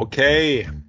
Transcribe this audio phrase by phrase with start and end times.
[0.00, 0.16] Ok,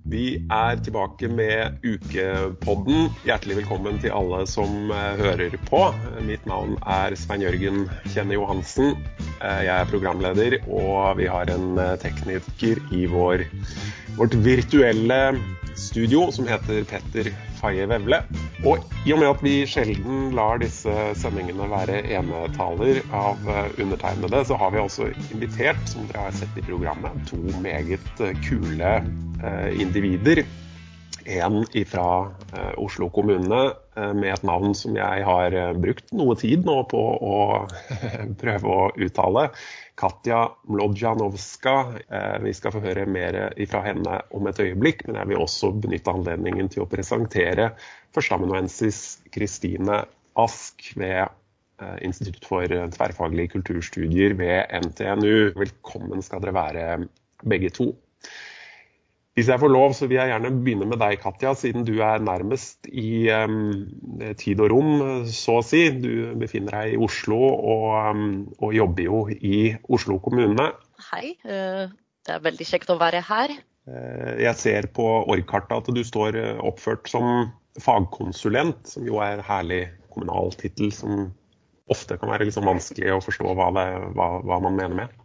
[0.08, 3.10] vi er tilbake med ukepodden.
[3.28, 5.82] Hjertelig velkommen til alle som eh, hører på.
[6.24, 7.82] Mitt navn er Svein Jørgen
[8.14, 8.94] Kjenne Johansen.
[9.42, 13.44] Eh, jeg er programleder, og vi har en eh, tekniker i vår,
[14.16, 15.20] vårt virtuelle
[15.76, 17.30] studio som heter Petter
[17.60, 18.22] Faye Vevle.
[18.68, 23.42] Og i og med at vi sjelden lar disse sendingene være enetaler av
[23.82, 28.98] undertegnede, så har vi også invitert, som dere har sett i programmet, to meget kule
[29.82, 30.44] individer.
[31.26, 32.08] En fra
[32.82, 33.62] Oslo kommune
[33.96, 37.38] med et navn som jeg har brukt noe tid nå på å
[38.42, 39.50] prøve å uttale.
[40.02, 41.76] Katja Mlodjanowska.
[42.42, 43.38] Vi skal få høre mer
[43.70, 47.72] fra henne om et øyeblikk, men jeg vil også benytte anledningen til å presentere
[48.16, 50.02] førsteamanuensis Kristine
[50.42, 51.30] Ask ved
[52.02, 52.66] Institutt for
[52.98, 55.54] tverrfaglige kulturstudier ved NTNU.
[55.58, 56.88] Velkommen skal dere være
[57.46, 57.92] begge to.
[59.38, 62.20] Hvis jeg får lov, så vil jeg gjerne begynne med deg, Katja, siden du er
[62.20, 63.86] nærmest i um,
[64.40, 64.90] tid og rom,
[65.32, 65.86] så å si.
[66.04, 68.26] Du befinner deg i Oslo og, um,
[68.60, 70.68] og jobber jo i Oslo kommune.
[71.14, 71.88] Hei, uh,
[72.28, 73.56] det er veldig kjekt å være her.
[73.88, 79.48] Uh, jeg ser på orgkartet at du står oppført som fagkonsulent, som jo er en
[79.48, 81.30] herlig kommunal tittel som
[81.92, 85.21] ofte kan være liksom vanskelig å forstå hva, det, hva, hva man mener med.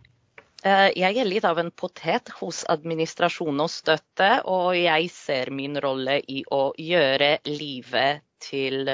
[0.66, 6.18] Jeg er litt av en potet hos administrasjon og støtte, og jeg ser min rolle
[6.26, 8.90] i å gjøre livet til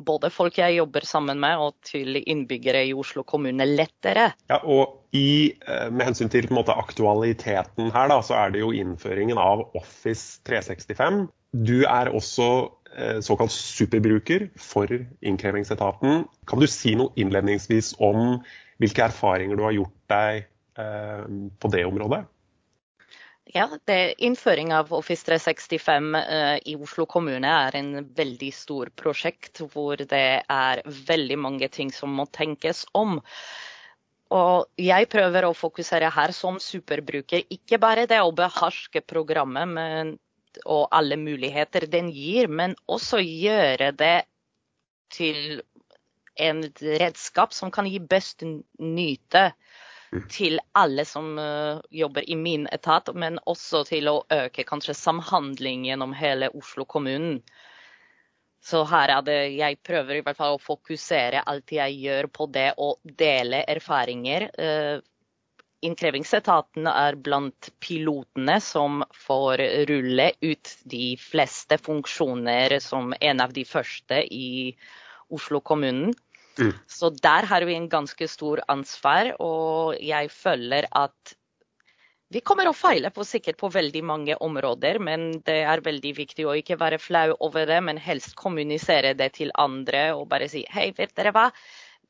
[0.00, 4.30] både folk jeg jobber sammen med, og til innbyggere i Oslo kommune lettere.
[4.50, 5.56] Ja, og i,
[5.90, 11.24] Med hensyn til måte, aktualiteten her, da, så er det jo innføringen av Office 365.
[11.50, 12.50] Du er også
[13.22, 14.90] såkalt superbruker for
[15.22, 16.24] innkrevingsetaten.
[16.50, 18.40] Kan du si noe innledningsvis om
[18.82, 22.24] hvilke erfaringer du har gjort deg på det området?
[23.52, 29.62] Ja, det, Innføring av Office 365 uh, i Oslo kommune er en veldig stor prosjekt
[29.72, 33.18] hvor det er veldig mange ting som må tenkes om.
[34.30, 40.14] Og jeg prøver å fokusere her som superbruker, ikke bare det å beherske programmet men,
[40.62, 44.16] og alle muligheter den gir, men også gjøre det
[45.10, 45.58] til
[46.38, 48.46] en redskap som kan gi best
[48.78, 49.50] nyte
[50.30, 55.86] til alle som uh, jobber i min etat, men også til å øke kanskje samhandling
[55.86, 57.40] gjennom hele Oslo kommunen.
[58.60, 62.48] Så her er det jeg prøver i hvert fall å fokusere alt jeg gjør på
[62.52, 64.50] det å dele erfaringer.
[64.58, 64.98] Uh,
[65.80, 73.64] Innkrevingsetaten er blant pilotene som får rulle ut de fleste funksjoner som en av de
[73.64, 74.74] første i
[75.32, 76.12] Oslo kommunen.
[76.58, 76.72] Mm.
[76.86, 81.36] Så der har vi en ganske stor ansvar, og jeg føler at
[82.30, 86.46] vi kommer å feile på sikkert på veldig mange områder, men det er veldig viktig
[86.46, 90.62] å ikke være flau over det, men helst kommunisere det til andre og bare si
[90.70, 91.48] hei, vet dere hva,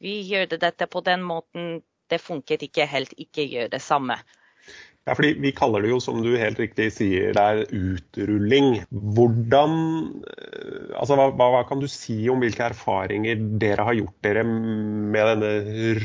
[0.01, 1.81] vi gjør dette på den måten,
[2.13, 4.19] det funket ikke helt, ikke gjør det samme.
[5.11, 8.77] Ja, fordi Vi kaller det jo, som du helt riktig sier, det er utrulling.
[8.95, 9.73] Hvordan,
[10.95, 15.51] altså hva, hva, kan du si om hvilke erfaringer dere har gjort dere med denne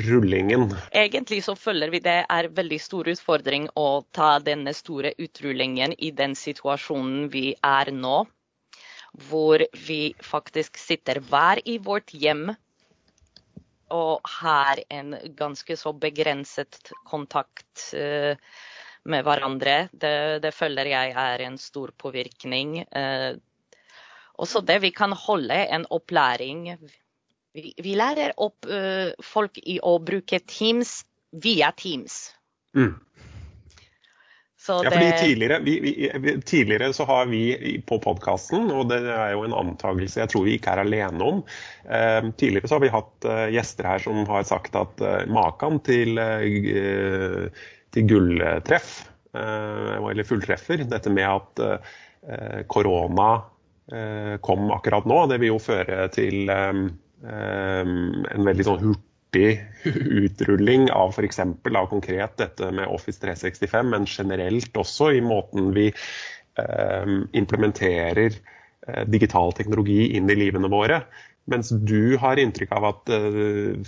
[0.08, 0.72] rullingen?
[0.90, 6.10] Egentlig så føler vi det er veldig stor utfordring å ta denne store utrullingen i
[6.10, 8.24] den situasjonen vi er nå.
[9.30, 12.56] Hvor vi faktisk sitter hver i vårt hjem
[13.94, 17.92] og har en ganske så begrenset kontakt.
[17.94, 18.34] Uh,
[19.06, 19.78] med hverandre.
[19.94, 22.80] Det, det, føler jeg er en stor påvirkning.
[22.90, 23.32] Eh,
[24.42, 26.68] også det vi kan holde en opplæring.
[27.56, 31.04] Vi, vi lærer opp eh, folk i å bruke Teams
[31.36, 32.34] via Teams.
[32.76, 32.96] Mm.
[34.68, 35.76] ja, fordi tidligere, vi,
[36.20, 40.44] vi, tidligere, så har vi på podkasten, og det er jo en antakelse jeg tror
[40.48, 41.40] vi ikke er alene om
[41.88, 45.80] eh, Tidligere så har vi hatt eh, gjester her som har sagt at eh, maken
[45.86, 47.48] til eh,
[47.96, 48.94] til gulltreff,
[49.36, 50.86] eh, eller fulltreffer.
[50.90, 53.32] Dette med at eh, korona
[53.92, 56.50] eh, kom akkurat nå, det vil jo føre til
[57.26, 59.48] en veldig sånn hurtig
[60.26, 61.40] utrulling av f.eks.
[61.90, 65.90] konkret dette med Office 365, men generelt også i måten vi
[67.36, 68.38] implementerer
[69.12, 71.02] digital teknologi inn i livene våre.
[71.52, 73.12] Mens du har inntrykk av at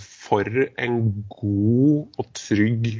[0.02, 0.98] for en
[1.32, 2.90] god og trygg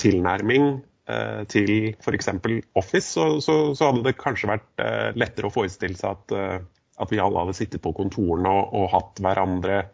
[0.00, 0.66] tilnærming
[1.10, 2.32] eh, til f.eks.
[2.78, 6.58] Office, så, så, så, hadde det kanskje vært eh, lettere å forestille seg at, eh,
[7.00, 9.84] at vi alle hadde sittet på kontorene og, og hatt hverandre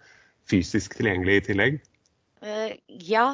[0.46, 1.84] fysisk tilgjengelig i tillegg?
[3.02, 3.24] ja,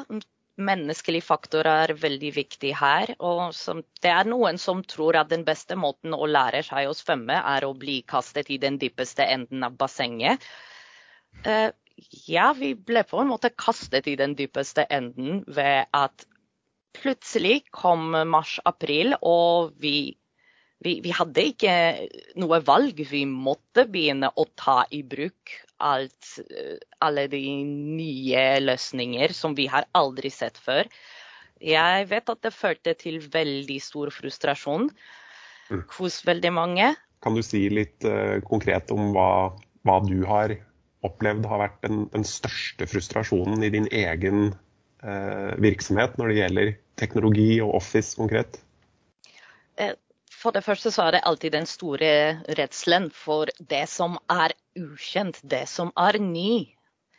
[0.57, 3.11] menneskelig faktor er veldig viktig her.
[3.21, 3.53] og
[4.01, 7.67] Det er noen som tror at den beste måten å lære seg å svømme, er
[7.67, 10.41] å bli kastet i den dypeste enden av bassenget.
[12.27, 16.25] Ja, vi ble på en måte kastet i den dypeste enden ved at
[16.97, 20.13] plutselig kom mars-april, og vi,
[20.85, 21.75] vi, vi, hadde ikke
[22.41, 23.01] noe valg.
[23.09, 25.53] Vi måtte begynne å ta i bruk
[25.83, 26.37] alt,
[27.03, 30.89] alle de nye løsninger som vi har aldri sett før.
[31.63, 35.83] Jeg vet at det førte til veldig stor frustrasjon mm.
[35.97, 36.93] hos veldig mange.
[37.23, 39.53] Kan du si litt uh, konkret om hva,
[39.87, 40.57] hva, du har
[41.07, 44.53] opplevd har vært den, den største frustrasjonen i din egen
[45.03, 48.59] eh, virksomhet når det gjelder teknologi og Office konkret?
[49.75, 49.95] Eh,
[50.33, 52.13] for det første så er det alltid den store
[52.59, 56.65] redselen for det som er ukjent, det som er ny.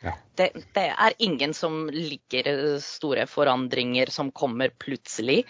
[0.03, 0.13] Ja.
[0.37, 5.45] Det, det, er ingen som liker store forandringer som kommer plutselig.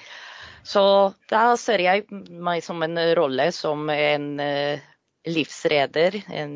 [0.64, 0.86] Så
[1.30, 4.86] da ser jeg meg som en rolle som en uh,
[5.28, 6.56] livsreder, en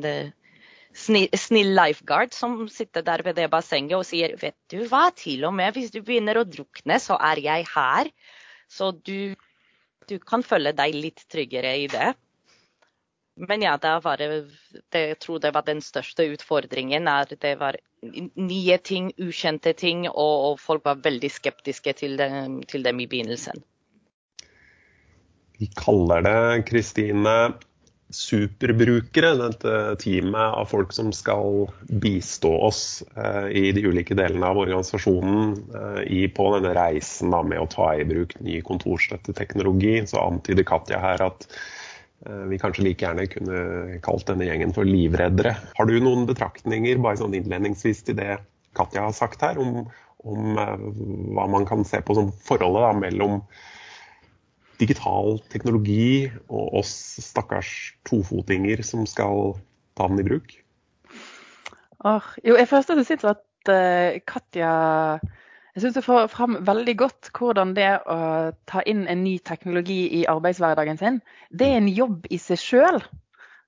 [0.96, 5.54] snill, lifeguard som sitter der ved det bassenget og sier vet du hva, til og
[5.58, 8.10] med hvis du begynner å drukne, så er jeg her.
[8.70, 9.36] Så du
[10.10, 12.14] du kan føle deg litt tryggere i det.
[13.40, 17.08] Men ja, det var, det, jeg tror det var den største utfordringen.
[17.08, 17.78] er Det var
[18.36, 23.08] nye ting, ukjente ting, og, og folk var veldig skeptiske til dem, til dem i
[23.08, 23.64] begynnelsen.
[25.60, 27.54] Vi kaller det, Kristine,
[28.10, 31.68] superbrukere, dette teamet av folk som skal
[32.02, 37.44] bistå oss eh, i de ulike delene av organisasjonen eh, i, på denne reisen da,
[37.46, 41.46] med å ta i bruk ny kontorstøtteteknologi, så antyder Katja her at
[42.26, 45.54] eh, vi kanskje like gjerne kunne kalt denne gjengen for livreddere.
[45.78, 48.40] Har du noen betraktninger bare sånn innledningsvis til det
[48.78, 49.84] Katja har sagt her, om,
[50.26, 50.88] om eh,
[51.38, 53.44] hva man kan se på som forholdet da, mellom
[54.80, 56.94] digital teknologi og oss
[57.24, 57.72] stakkars
[58.08, 59.54] tofotinger som skal
[60.00, 60.56] ta den i bruk?
[62.08, 62.94] Oh, jo, jeg og fremst
[63.28, 64.72] at uh, Katja
[65.76, 68.20] jeg syns du får fram veldig godt hvordan det å
[68.68, 71.20] ta inn en ny teknologi i arbeidshverdagen sin,
[71.56, 72.98] det er en jobb i seg sjøl.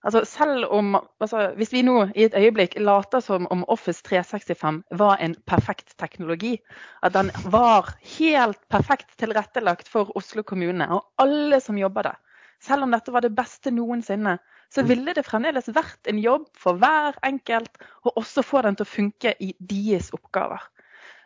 [0.04, 4.82] Altså selv om, altså Hvis vi nå i et øyeblikk later som om Office 365
[4.98, 6.58] var en perfekt teknologi,
[7.04, 12.18] at den var helt perfekt tilrettelagt for Oslo kommune og alle som jobber der,
[12.62, 14.38] selv om dette var det beste noensinne,
[14.74, 18.88] så ville det fremdeles vært en jobb for hver enkelt og også få den til
[18.88, 20.62] å funke i deres oppgaver.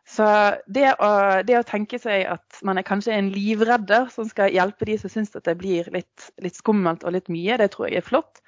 [0.06, 0.26] Så
[0.70, 1.10] det å,
[1.46, 5.10] det å, tenke seg at man er kanskje en livredder som skal hjelpe de som
[5.10, 8.44] syns at det blir litt, litt, skummelt og litt mye, det tror jeg er flott.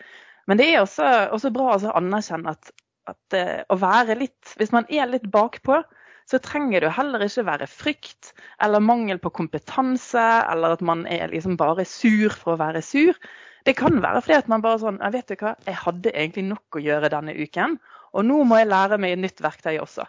[0.47, 2.69] Men det er også, også bra å anerkjenne at,
[3.09, 5.81] at uh, å være litt Hvis man er litt bakpå,
[6.29, 8.33] så trenger det heller ikke være frykt
[8.63, 13.17] eller mangel på kompetanse, eller at man er liksom bare sur for å være sur.
[13.65, 16.45] Det kan være fordi at man bare sånn Jeg vet du hva, jeg hadde egentlig
[16.51, 17.79] nok å gjøre denne uken,
[18.13, 20.05] og nå må jeg lære meg et nytt verktøy også.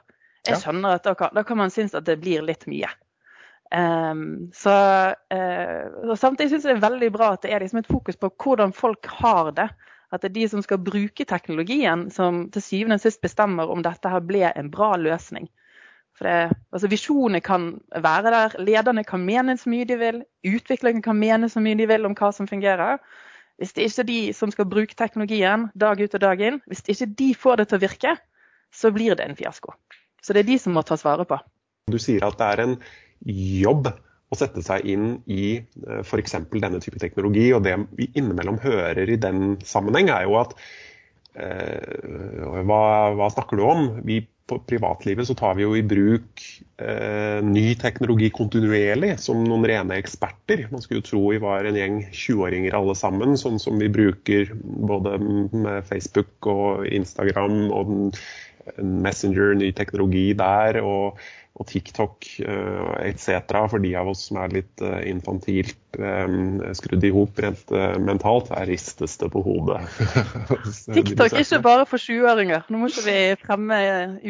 [0.48, 2.90] Jeg skjønner at da da kan man synes at det blir litt mye.
[3.68, 4.72] Um, så,
[5.12, 8.30] uh, Samtidig syns jeg det er veldig bra at det er liksom et fokus på
[8.32, 9.68] hvordan folk har det.
[10.08, 13.82] At det er de som skal bruke teknologien, som til syvende og sist bestemmer om
[13.84, 15.50] dette her ble en bra løsning.
[16.16, 21.04] For det, altså Visjonene kan være der, lederne kan mene så mye de vil, utviklingen
[21.04, 22.98] kan mene så mye de vil om hva som fungerer.
[23.60, 26.82] Hvis det ikke er de som skal bruke teknologien dag ut og dag inn, hvis
[26.86, 28.16] det ikke de får det til å virke,
[28.74, 29.76] så blir det en fiasko.
[30.24, 31.38] Så det er de som må tas vare på.
[31.88, 32.76] Du sier at det er en
[33.28, 33.90] jobb
[34.28, 36.36] å sette seg inn i eh, f.eks.
[36.52, 37.48] denne type teknologi.
[37.56, 40.56] Og det vi innimellom hører i den sammenheng, er jo at
[41.38, 42.82] eh, hva,
[43.16, 43.86] hva, snakker du om?
[44.04, 46.40] Vi på privatlivet så tar vi jo i bruk
[46.80, 50.64] eh, ny teknologi kontinuerlig, som noen rene eksperter.
[50.72, 54.54] Man skulle jo tro vi var en gjeng 20-åringer alle sammen, sånn som vi bruker
[54.64, 57.92] både med Facebook og Instagram og
[58.78, 60.82] Messenger, ny teknologi der.
[60.84, 61.20] og
[61.58, 63.40] og TikTok uh, etc.
[63.66, 68.52] For de av oss som er litt uh, infantilt um, skrudd i hop rent mentalt,
[68.54, 69.80] her ristes det på hodet.
[70.94, 72.62] TikTok er ikke bare for 20-åringer.
[72.70, 73.80] Nå må ikke vi fremme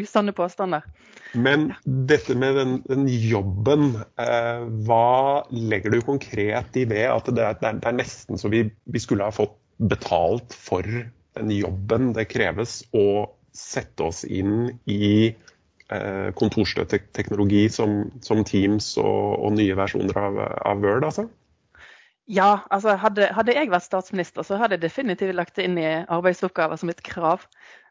[0.00, 0.88] usanne påstander.
[1.37, 3.90] Men dette med den, den jobben,
[4.21, 7.04] eh, hva legger du konkret i det?
[7.12, 10.87] At det, det, er, det er, nesten så vi, vi skulle ha fått betalt for
[10.87, 15.34] den jobben det kreves å sette oss inn i
[15.88, 20.34] Eh, kontorstøtteteknologi som, som Teams og, og, nye versjoner av,
[20.68, 21.24] av Word, altså?
[22.28, 25.86] Ja, altså hadde, hadde, jeg vært statsminister, så hadde jeg definitivt lagt det inn i
[26.04, 27.46] arbeidsoppgaver som et krav.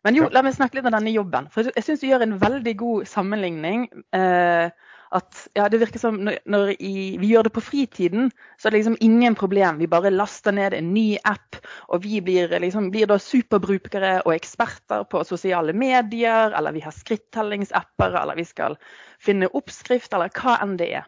[0.05, 0.35] Men jo, ja.
[0.35, 1.49] la meg snakke litt om denne jobben.
[1.49, 3.87] For jeg syns du gjør en veldig god sammenligning.
[4.13, 4.69] Eh,
[5.15, 8.73] at ja, det virker som når, når i, vi gjør det på fritiden, så er
[8.73, 9.79] det liksom ingen problem.
[9.79, 14.33] Vi bare laster ned en ny app, og vi blir, liksom, blir da superbrukere og
[14.35, 18.79] eksperter på sosiale medier, eller vi har skritttellingsapper, eller vi skal
[19.23, 21.07] finne oppskrift, eller hva enn det er.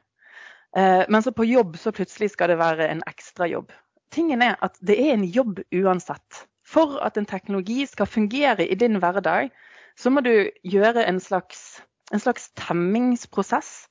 [0.77, 3.73] Eh, men så på jobb så plutselig skal det være en ekstrajobb.
[4.13, 6.45] Tingen er at det er en jobb uansett.
[6.69, 9.49] For at en teknologi skal fungere i din hverdag,
[9.97, 13.87] så må du gjøre en slags, en slags temmingsprosess.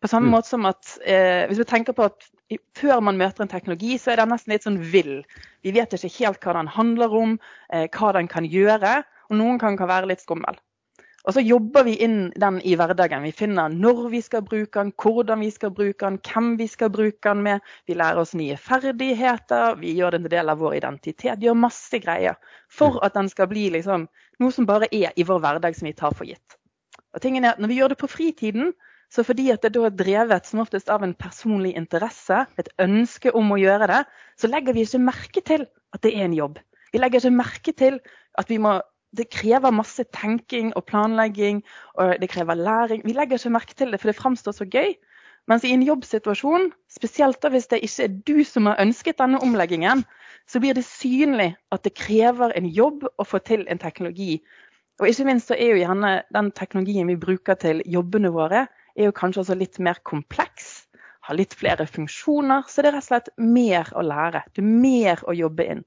[0.00, 0.34] På samme mm.
[0.36, 2.28] måte som at eh, hvis vi tenker på at
[2.76, 5.22] før man møter en teknologi, så er den nesten litt sånn vill.
[5.64, 7.38] Vi vet ikke helt hva den handler om,
[7.72, 9.00] eh, hva den kan gjøre.
[9.30, 10.58] Og noen kan, kan være litt skummel.
[11.24, 13.24] Og så jobber vi inn den i hverdagen.
[13.24, 16.90] Vi finner når vi skal bruke den, hvordan vi skal bruke den, hvem vi skal
[16.92, 17.64] bruke den med.
[17.88, 21.40] Vi lærer oss nye ferdigheter, vi gjør den til del av vår identitet.
[21.40, 22.36] Vi gjør masse greier
[22.68, 24.04] for at den skal bli liksom,
[24.44, 26.58] noe som bare er i vår hverdag som vi tar for gitt.
[27.14, 28.72] Og tingen er at Når vi gjør det på fritiden,
[29.10, 33.30] så fordi at det da er drevet som oftest av en personlig interesse, et ønske
[33.34, 34.00] om å gjøre det,
[34.40, 36.58] så legger vi ikke merke til at det er en jobb.
[36.92, 38.00] Vi legger ikke merke til
[38.38, 38.80] at vi må
[39.14, 41.60] det krever masse tenking og planlegging,
[41.94, 43.04] og det krever læring.
[43.06, 44.96] Vi legger ikke merke til det, for det framstår så gøy.
[45.46, 49.38] Mens i en jobbsituasjon, spesielt da hvis det ikke er du som har ønsket denne
[49.44, 50.02] omleggingen,
[50.48, 54.40] så blir det synlig at det krever en jobb å få til en teknologi.
[55.02, 59.08] Og ikke minst så er jo gjerne den teknologien vi bruker til jobbene våre, er
[59.08, 60.86] jo kanskje også litt mer kompleks.
[61.24, 62.66] Har litt flere funksjoner.
[62.68, 64.44] Så det er rett og slett mer å lære.
[64.54, 65.82] Det er mer å jobbe inn.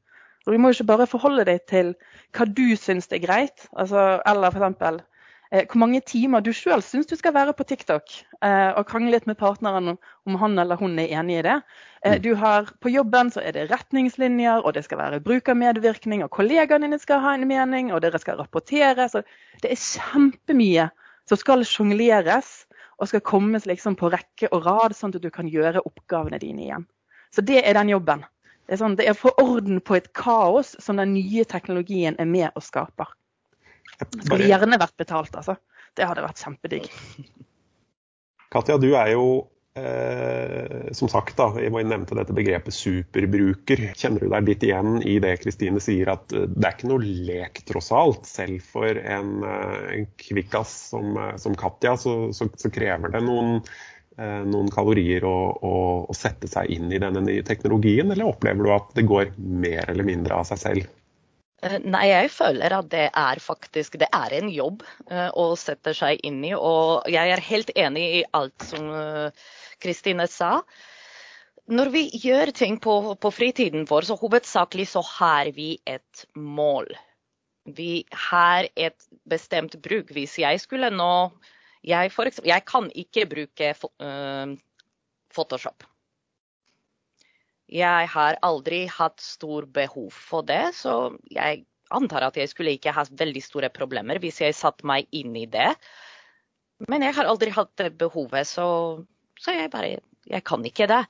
[0.48, 1.94] Og Du må ikke bare forholde deg til
[2.36, 3.68] hva du syns er greit.
[3.76, 5.04] Altså, eller f.eks.
[5.52, 8.12] Eh, hvor mange timer du sjøl syns du skal være på TikTok.
[8.44, 11.58] Eh, og krangle litt med partneren om han eller hun er enig i det.
[12.04, 12.22] Eh, mm.
[12.26, 16.90] du har, på jobben så er det retningslinjer, og det skal være brukermedvirkning, og kollegaene
[16.90, 19.08] dine skal ha en mening, og dere skal rapportere.
[19.12, 19.24] Så
[19.64, 20.90] det er kjempemye
[21.28, 22.66] som skal sjongleres
[22.98, 26.66] og skal kommes liksom på rekke og rad, sånn at du kan gjøre oppgavene dine
[26.66, 26.88] igjen.
[27.32, 28.24] Så det er den jobben.
[28.68, 32.18] Det er, sånn, det er å få orden på et kaos som den nye teknologien
[32.20, 33.14] er med og skaper.
[34.06, 35.58] Skulle gjerne vært betalt, altså.
[35.98, 36.90] Det hadde vært kjempedigg.
[38.54, 39.26] Katja, du er jo
[39.80, 43.82] eh, som sagt, da, jeg nevnte dette begrepet superbruker.
[43.98, 47.12] Kjenner du deg litt igjen i det Kristine sier, at eh, det er ikke noe
[47.32, 48.30] lek, tross alt.
[48.30, 53.26] Selv for en, eh, en kvikkas som, eh, som Katja, så, så, så krever det
[53.26, 53.62] noen
[54.18, 55.74] Eh, noen kalorier å, å,
[56.10, 59.92] å, sette seg inn i denne nye teknologien, eller opplever du at det går mer
[59.92, 60.88] eller mindre av seg selv?
[61.66, 65.94] Eh, nei, jeg føler at det er faktisk det er en jobb uh, å sette
[65.98, 66.54] seg inn i.
[66.54, 68.92] Og jeg er helt enig i alt som
[69.82, 70.52] Kristine uh, sa.
[71.68, 76.94] Når vi gjør ting på, på, fritiden vår, så hovedsakelig så har vi et mål.
[77.68, 80.14] Vi har et bestemt bruk.
[80.16, 81.12] Hvis jeg skulle nå
[81.84, 83.74] jeg, eksempel, jeg kan ikke bruke
[85.36, 85.84] Photoshop.
[87.68, 92.94] Jeg har aldri hatt stor behov for det, så jeg antar at jeg skulle ikke
[92.96, 95.74] ha veldig store problemer hvis jeg satte meg inn i det.
[96.88, 98.68] Men jeg har aldri hatt det behovet, så,
[99.40, 99.98] så jeg bare
[100.28, 101.06] Jeg kan ikke det.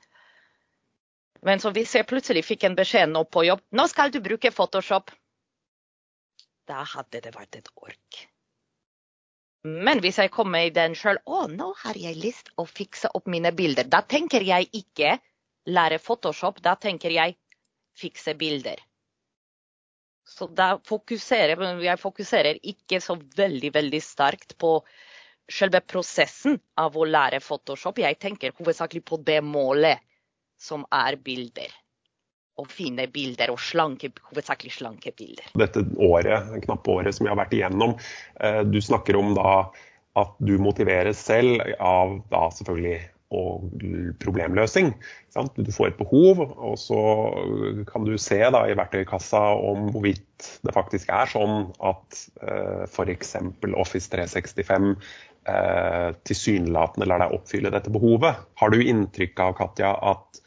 [1.41, 4.51] Men så hvis jeg plutselig fikk en beskjed nå på jobb nå skal du bruke
[4.53, 5.09] Photoshop,
[6.69, 8.19] da hadde det vært et ork.
[9.65, 13.25] Men hvis jeg kommer i den sjøl Å, nå har jeg lyst å fikse opp
[13.27, 13.89] mine bilder.
[13.89, 15.17] Da tenker jeg ikke
[15.67, 17.37] lære Photoshop, da tenker jeg
[17.97, 18.79] fikse bilder.
[20.27, 24.77] Så da fokuserer jeg fokuserer ikke så veldig, veldig sterkt på
[25.47, 28.03] selve prosessen av å lære Photoshop.
[28.03, 30.03] Jeg tenker hovedsakelig på det målet
[30.59, 31.71] som er bilder
[32.57, 35.45] å finne bilder, og slanke, hovedsakelig slanke bilder.
[35.61, 37.93] Dette året, knappe året som vi har vært igjennom,
[38.41, 39.69] eh, du snakker om da
[40.17, 42.97] at du motiveres selv av da selvfølgelig
[43.35, 43.71] og
[44.23, 44.93] problemløsning.
[45.33, 45.57] Sant?
[45.59, 46.99] Du får et behov, og så
[47.89, 53.35] kan du se da, i verktøykassa om hvorvidt det faktisk er sånn at eh, f.eks.
[53.75, 58.47] Office 365 eh, tilsynelatende lar deg oppfylle dette behovet.
[58.61, 60.41] Har du inntrykk av, Katja, at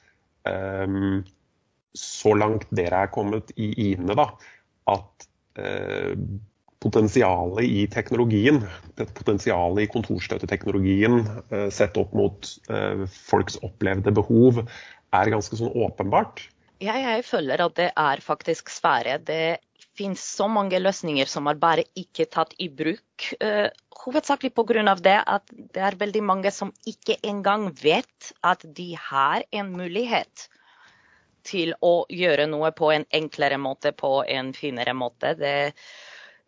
[0.49, 0.97] eh,
[2.01, 4.31] så langt dere er kommet i INE, da,
[4.95, 5.29] at
[5.61, 6.15] eh,
[6.81, 8.63] potensialet i teknologien,
[8.97, 11.21] potensialet i kontorstøtteteknologien
[11.51, 14.63] eh, sett opp mot eh, folks opplevde behov,
[15.17, 16.47] er ganske sånn åpenbart?
[16.81, 19.19] Ja, jeg føler at det er faktisk svære.
[19.29, 19.61] Det
[19.99, 23.27] finnes så mange løsninger som er bare ikke tatt i bruk.
[23.43, 23.69] Uh,
[24.01, 24.95] hovedsakelig pga.
[24.97, 30.49] det at det er veldig mange som ikke engang vet at de har en mulighet
[31.45, 35.35] til å gjøre noe på en enklere måte, på en finere måte.
[35.35, 35.73] Det,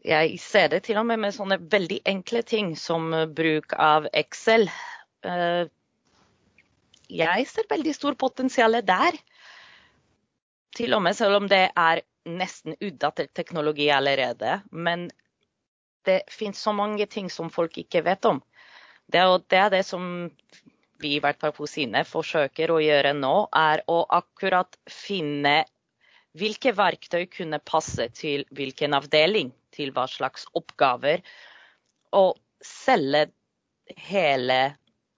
[0.03, 4.67] jeg ser det til og med med sånne veldig enkle ting som bruk av Excel.
[5.23, 5.71] Uh,
[7.13, 9.19] jeg ser veldig stor potensial der.
[10.75, 14.61] Til og med selv om det er nesten utdatert teknologi allerede.
[14.71, 15.11] Men
[16.07, 18.43] det finnes så mange ting som folk ikke vet om.
[19.07, 20.31] Det, det er det som
[21.03, 25.63] vi i hvert fall på Sine forsøker å gjøre nå, er å akkurat finne
[26.39, 31.23] hvilke verktøy kunne passe til hvilken avdeling, til hva slags oppgaver.
[32.17, 33.27] Og selge
[33.99, 34.61] hele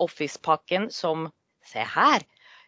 [0.03, 1.29] Office-pakken som
[1.65, 2.21] Se her,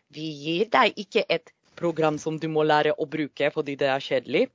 [0.08, 4.00] vi gir deg ikke et program som du må lære å bruke fordi det er
[4.00, 4.46] kjedelig.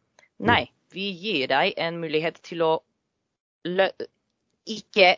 [0.42, 2.72] Nei, vi gir deg en mulighet til å
[4.66, 5.12] ikke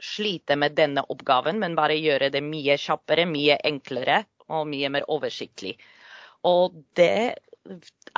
[0.00, 5.04] slite med denne oppgaven, men bare gjøre det mye kjappere, mye enklere og mye mer
[5.12, 5.76] oversiktlig.
[6.48, 7.36] Og det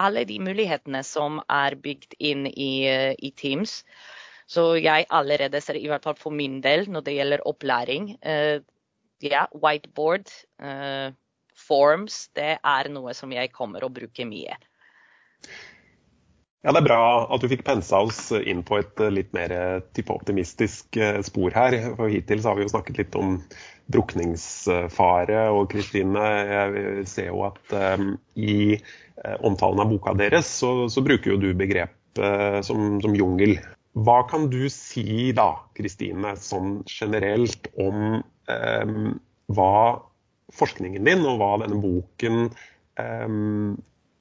[0.00, 3.82] alle de mulighetene som er bygd inn i, i, Teams.
[4.48, 8.58] Så jeg allerede ser, i hvert fall for min del, når det gjelder opplæring uh,
[9.24, 10.32] ja, Whiteboard,
[10.62, 11.14] uh,
[11.56, 14.56] forms, det er noe som jeg kommer å bruke mye.
[16.62, 17.04] Ja, Det er bra
[17.34, 19.52] at du fikk pensa oss inn på et eh, litt mer
[19.96, 21.74] type optimistisk eh, spor her.
[21.98, 23.40] For Hittil har vi jo snakket litt om
[23.92, 25.46] drukningsfare.
[25.54, 28.76] Og Kristine, jeg ser jo at um, i
[29.44, 33.58] omtalen av boka deres, så, så bruker jo du begrep uh, som, som, jungel.
[33.92, 39.08] Hva kan du si da, Kristine, sånn generelt om um,
[39.52, 39.74] hva
[40.52, 42.46] forskningen din og hva denne boken
[43.00, 43.74] um,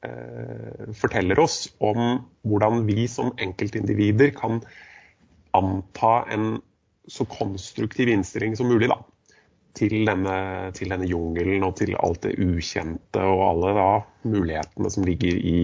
[0.06, 4.62] uh, forteller oss om hvordan vi som enkeltindivider kan
[5.58, 6.60] anta en
[7.12, 9.02] så konstruktiv innstilling som mulig da,
[9.78, 10.36] til, denne,
[10.76, 13.88] til denne jungelen og til alt det ukjente og alle da,
[14.28, 15.62] mulighetene som ligger i,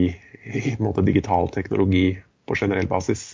[0.47, 2.09] i måte, digital teknologi
[2.47, 3.33] på generell basis.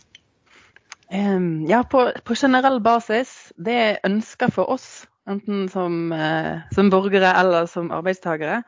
[1.13, 3.53] Um, ja, på, på, generell basis.
[3.55, 8.63] Det er ønsker for oss, enten som, uh, som borgere eller som arbeidstakere,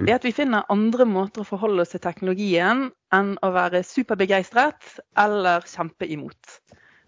[0.00, 4.94] det at vi finner andre måter å forholde oss til teknologien enn å være superbegeistret
[5.18, 6.60] eller kjempe imot.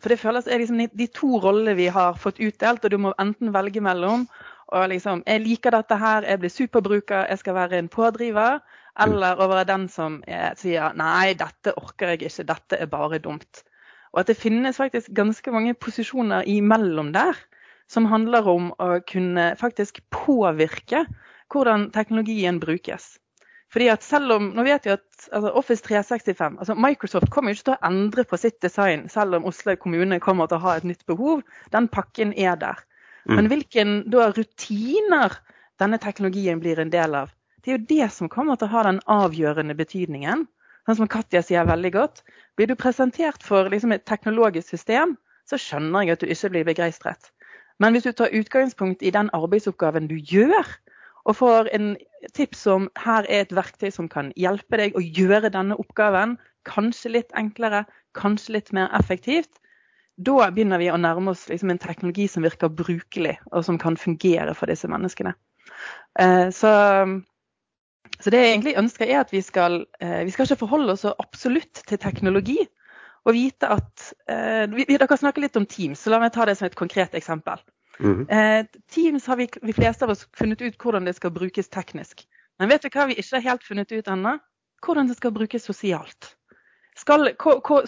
[0.02, 3.14] For det føles er liksom de to rollene vi har fått utdelt, og du må
[3.22, 4.26] enten velge mellom
[4.72, 8.62] og liksom, Jeg liker dette her, jeg blir superbruker, jeg skal være en pådriver.
[9.00, 13.20] Eller å være den som er, sier nei, dette orker jeg ikke, dette er bare
[13.24, 13.62] dumt.
[14.12, 17.38] Og at det finnes faktisk ganske mange posisjoner imellom der
[17.88, 21.06] som handler om å kunne faktisk påvirke
[21.52, 23.18] hvordan teknologien brukes.
[23.72, 27.70] Fordi at selv om, nå vet vi at altså Office 365 altså Microsoft kommer ikke
[27.70, 30.88] til å endre på sitt design selv om Oslo kommune kommer til å ha et
[30.88, 31.40] nytt behov.
[31.72, 32.82] Den pakken er der.
[33.24, 33.36] Mm.
[33.38, 35.38] Men hvilken rutiner
[35.80, 37.32] denne teknologien blir en del av,
[37.62, 40.44] det er jo det som kommer til å ha den avgjørende betydningen.
[40.86, 42.24] Sånn som Katja sier veldig godt.
[42.58, 45.14] Blir du presentert for liksom, et teknologisk system,
[45.48, 47.30] så skjønner jeg at du ikke blir begeistret.
[47.82, 50.66] Men hvis du tar utgangspunkt i den arbeidsoppgaven du gjør,
[51.28, 51.92] og får en
[52.34, 56.36] tips om her er et verktøy som kan hjelpe deg å gjøre denne oppgaven
[56.68, 57.84] kanskje litt enklere,
[58.18, 59.60] kanskje litt mer effektivt,
[60.20, 63.96] da begynner vi å nærme oss liksom en teknologi som virker brukelig, og som kan
[63.98, 65.32] fungere for disse menneskene.
[66.20, 66.72] Eh, så,
[68.18, 71.06] så det jeg egentlig ønsker, er at vi skal, eh, vi skal ikke forholde oss
[71.06, 72.60] så absolutt til teknologi.
[73.22, 76.56] Og vite at eh, vi, Dere snakker litt om Teams, så la meg ta det
[76.58, 77.62] som et konkret eksempel.
[78.00, 78.28] Mm.
[78.28, 82.24] Eh, Teams har vi, vi, fleste av oss funnet ut hvordan det skal brukes teknisk.
[82.58, 84.38] Men vet du hva vi ikke har helt funnet ut ennå?
[84.82, 86.34] Hvordan det skal brukes sosialt.
[86.92, 87.30] Skal,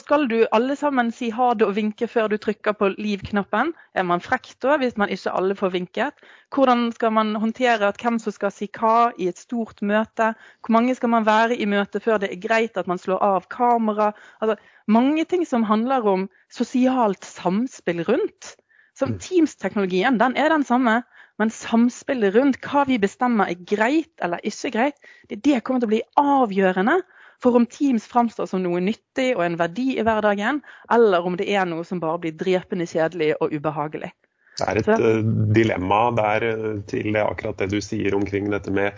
[0.01, 3.75] skal, du alle sammen si ha det og vinke før du trykker på liv-knappen?
[3.93, 6.25] Er man frekk da, hvis man ikke alle får vinket?
[6.55, 10.33] Hvordan skal man håndtere at hvem som skal si hva i et stort møte?
[10.64, 13.49] Hvor mange skal man være i møtet før det er greit at man slår av
[13.53, 14.14] kamera?
[14.40, 14.57] Altså,
[14.88, 18.55] mange ting som handler om sosialt samspill rundt.
[18.94, 19.18] Så mm.
[19.22, 21.00] Teams-teknologien den er den samme,
[21.40, 25.90] men samspillet rundt hva vi bestemmer er greit eller ikke greit, det, det kommer til
[25.90, 27.00] å bli avgjørende
[27.42, 30.62] for om Teams framstår som noe nyttig og en verdi i hverdagen,
[30.94, 34.14] eller om det er noe som bare blir drepende kjedelig og ubehagelig.
[34.54, 34.96] Det er et Så.
[35.02, 35.20] Eh,
[35.57, 38.94] dilemma der eh, til akkurat det du sier omkring dette med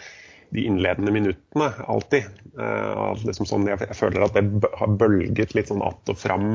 [0.54, 2.28] de innledende minuttene, alltid.
[2.56, 6.46] Uh, liksom sånn, jeg, jeg, føler at det har bølget litt sånn att og fram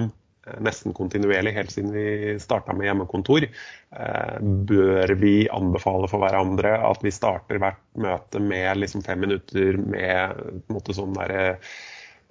[0.64, 3.46] nesten kontinuerlig helt siden vi starta med hjemmekontor.
[3.46, 9.78] Eh, bør vi anbefale for hverandre at vi starter hvert møte med liksom fem minutter
[9.78, 11.60] med måte sånn der,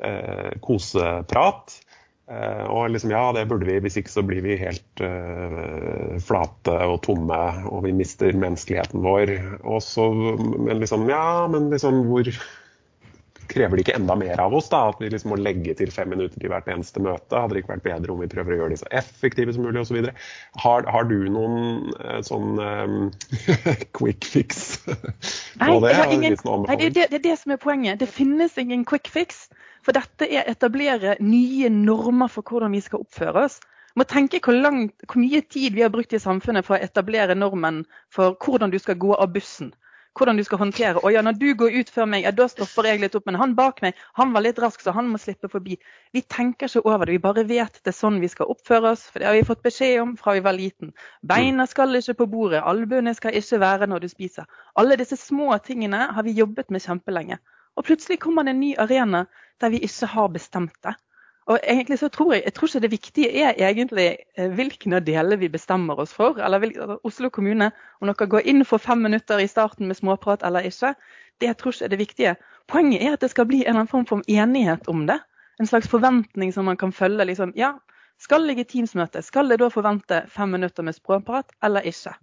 [0.02, 1.78] eh, koseprat?
[2.30, 6.76] Eh, og liksom, ja, det burde vi, hvis ikke så blir vi helt eh, flate
[6.86, 9.32] og tomme og vi mister menneskeligheten vår.
[9.62, 10.06] Og så,
[10.38, 12.30] men liksom, ja, men liksom hvor
[13.50, 14.68] krever det ikke enda mer av oss?
[14.72, 17.36] da, At vi liksom må legge til fem minutter til hvert eneste møte?
[17.36, 19.82] Hadde det ikke vært bedre om vi prøver å gjøre de så effektive som mulig
[19.82, 20.10] osv.?
[20.64, 23.10] Har, har du noen eh, sånn um,
[23.98, 25.96] quick fix på det?
[26.16, 28.00] Ingen, nei, det, det, det er det som er poenget.
[28.02, 29.48] Det finnes ingen quick fix.
[29.86, 33.60] For dette er å etablere nye normer for hvordan vi skal oppføre oss.
[33.98, 37.34] Må tenke hvor, langt, hvor mye tid vi har brukt i samfunnet for å etablere
[37.34, 37.82] normen
[38.14, 39.72] for hvordan du skal gå av bussen
[40.18, 41.00] hvordan du skal håndtere.
[41.04, 43.26] Og ja, når du går ut før meg, ja, da stopper jeg litt opp.
[43.28, 45.78] Men han bak meg, han var litt rask, så han må slippe forbi.
[46.16, 47.18] Vi tenker ikke over det.
[47.18, 49.06] Vi bare vet det er sånn vi skal oppføre oss.
[49.10, 50.92] For det har vi fått beskjed om fra vi var liten.
[51.22, 52.64] Beina skal ikke på bordet.
[52.66, 54.48] Albuene skal ikke være når du spiser.
[54.80, 57.38] Alle disse små tingene har vi jobbet med kjempelenge.
[57.78, 59.24] Og plutselig kommer det en ny arena
[59.62, 60.96] der vi ikke har bestemt det.
[61.50, 64.06] Og egentlig så tror jeg, jeg tror ikke det viktige er egentlig
[64.38, 66.38] eh, hvilken av delene vi bestemmer oss for.
[66.38, 70.44] eller altså, Oslo kommune, om dere går inn for fem minutter i starten med småprat
[70.46, 70.94] eller ikke.
[71.40, 72.34] Det tror ikke er det viktige.
[72.70, 75.18] Poenget er at det skal bli en eller annen form for enighet om det.
[75.58, 77.24] En slags forventning som man kan følge.
[77.24, 77.74] liksom, ja,
[78.18, 82.14] Skal jeg i Teams-møte, skal jeg da forvente fem minutter med språkprat eller ikke?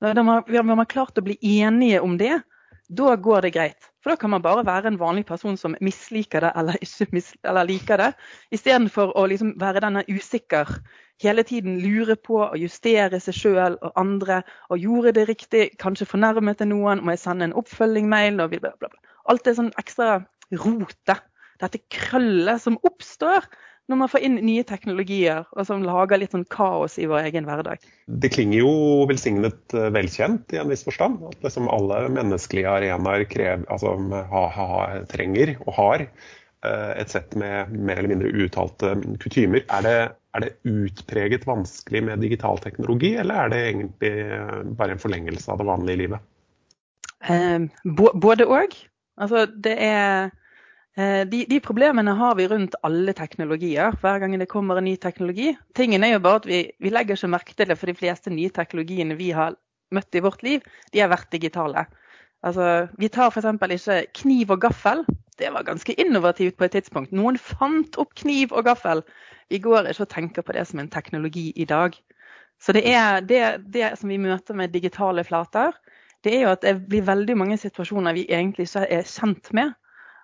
[0.00, 2.42] Da man, man har klart å bli enige om det,
[2.90, 3.86] da går det greit.
[4.02, 7.28] For da kan man bare være en vanlig person som misliker det eller ikke mis
[7.44, 8.08] eller liker det,
[8.50, 10.72] istedenfor å liksom være denne usikker,
[11.20, 14.40] hele tiden lure på å justere seg sjøl og andre.
[14.72, 18.40] Og gjorde det riktig, kanskje fornærmet det noen, må jeg sende en oppfølging-mail?
[18.40, 21.20] Alt det sånn ekstra rotet,
[21.60, 23.44] dette krøllet som oppstår
[23.90, 27.48] når man får inn nye teknologier og som lager litt sånn kaos i vår egen
[27.48, 27.82] hverdag.
[28.06, 28.74] Det klinger jo
[29.10, 31.18] velsignet eh, velkjent i en viss forstand.
[31.26, 33.96] At liksom alle menneskelige arenaer krever, altså,
[34.30, 34.68] ha, ha,
[35.10, 39.66] trenger og har eh, et sett med mer eller mindre uttalte kutymer.
[39.66, 39.96] Er det,
[40.38, 45.50] er det utpreget vanskelig med digital teknologi, eller er det egentlig eh, bare en forlengelse
[45.50, 46.30] av det vanlige livet?
[47.26, 48.78] Eh, både òg.
[49.20, 50.30] Altså, det er
[50.98, 55.52] de, de, problemene har vi rundt alle teknologier hver gang det kommer en ny teknologi.
[55.78, 58.32] Tingen er jo bare at vi, vi legger ikke merke til det, for de fleste
[58.34, 59.54] nye teknologiene vi har
[59.94, 61.86] møtt i vårt liv, de har vært digitale.
[62.46, 63.48] Altså, vi tar f.eks.
[63.76, 65.04] ikke kniv og gaffel.
[65.38, 67.12] Det var ganske innovativt på et tidspunkt.
[67.12, 69.02] Noen fant opp kniv og gaffel.
[69.52, 71.96] Vi går ikke og tenker på det som en teknologi i dag.
[72.60, 75.72] Så det er det, det som vi møter med digitale flater,
[76.24, 79.72] det er jo at det blir veldig mange situasjoner vi egentlig ikke er kjent med.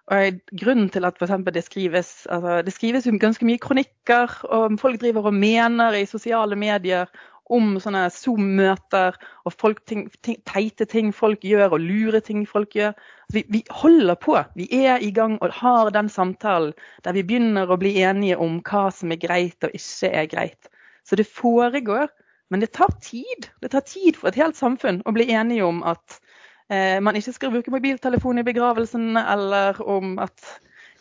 [0.07, 5.01] Og grunnen til at for det skrives altså det skrives ganske mye kronikker, og folk
[5.03, 7.11] driver og mener i sosiale medier
[7.51, 9.17] om sånne Zoom-møter
[9.47, 12.95] og folk, ting, ting, teite ting folk gjør, og lure ting folk gjør.
[13.35, 14.37] Vi, vi, holder på.
[14.59, 16.75] Vi er i gang og har den samtalen
[17.07, 20.71] der vi begynner å bli enige om hva som er greit og ikke er greit.
[21.07, 22.11] Så det foregår,
[22.51, 23.51] men det tar tid.
[23.63, 26.21] Det tar tid for et helt samfunn å bli enige om at
[26.69, 30.41] man ikke skal bruke mobiltelefon i begravelsen, eller om at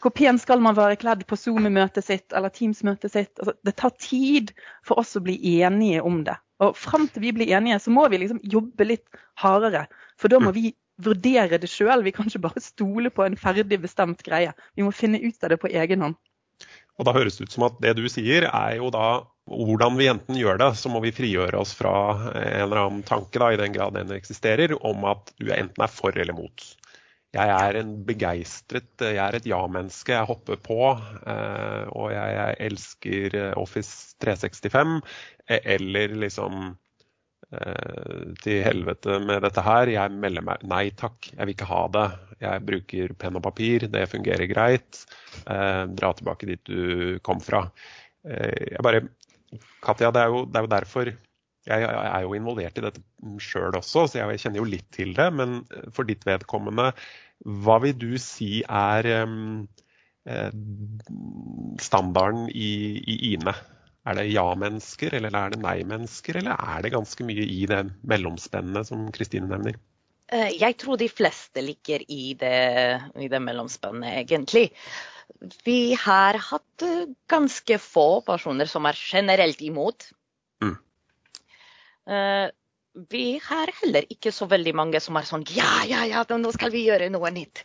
[0.05, 3.31] hvor pen skal man være kledd på Zoom-møtet sitt eller Teams-møtet sitt.
[3.41, 4.51] Altså, det tar tid
[4.85, 6.35] for oss å bli enige om det.
[6.61, 9.87] Og fram til vi blir enige, så må vi liksom jobbe litt hardere.
[10.21, 10.69] For da må vi
[11.03, 12.05] vurdere det sjøl.
[12.05, 14.53] Vi kan ikke bare stole på en ferdig bestemt greie.
[14.77, 16.19] Vi må finne ut av det på egen hånd.
[16.95, 20.07] Og da høres det ut som at det du sier, er jo da hvordan vi
[20.09, 21.93] enten gjør det, så må vi frigjøre oss fra
[22.31, 25.91] en eller annen tanke, da, i den grad den eksisterer, om at du enten er
[25.91, 26.65] for eller mot.
[27.35, 30.13] Jeg er en begeistret Jeg er et ja-menneske.
[30.13, 30.79] Jeg hopper på.
[31.27, 35.01] Eh, og jeg, jeg, elsker Office 365.
[35.57, 36.69] Eller liksom
[37.51, 39.91] eh, Til helvete med dette her.
[39.97, 42.07] Jeg melder meg Nei takk, jeg vil ikke ha det.
[42.45, 43.89] Jeg bruker penn og papir.
[43.91, 45.03] Det fungerer greit.
[45.43, 47.65] Eh, dra tilbake dit du kom fra.
[48.25, 49.03] Jeg bare
[49.85, 51.11] Katja, det er, jo, det er jo derfor
[51.65, 53.01] jeg, er jo involvert i dette
[53.41, 55.27] sjøl også, så jeg kjenner jo litt til det.
[55.33, 55.63] Men
[55.95, 56.91] for ditt vedkommende,
[57.65, 59.65] hva vil du si er um,
[61.81, 62.69] standarden i,
[63.01, 63.55] i Ine?
[64.05, 68.91] Er det ja-mennesker, eller er det nei-mennesker, eller er det ganske mye i det mellomspennet
[68.91, 69.79] som Kristine nevner?
[70.29, 72.61] Eh, jeg tror de fleste ligger i det,
[73.17, 74.67] i det mellomspennet, egentlig
[75.65, 80.09] vi har hatt eh, ganske få personer som er generelt imot.
[80.63, 80.77] Mm.
[82.09, 82.47] Uh,
[83.11, 86.71] vi har heller ikke så veldig mange som er sånn ja, ja, ja, nå skal
[86.71, 87.63] vi gjøre noe nytt.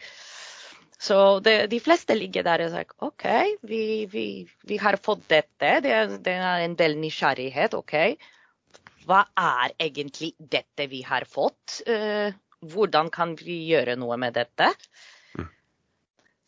[1.01, 3.25] Så det, de fleste ligger der og sier OK,
[3.65, 4.27] vi, vi,
[4.69, 5.79] vi har fått dette.
[5.85, 5.95] Det,
[6.27, 7.77] det, er en del nysgjerrighet.
[7.79, 7.95] OK,
[9.09, 11.81] hva er egentlig dette vi har fått?
[11.89, 14.69] Uh, hvordan kan vi gjøre noe med dette?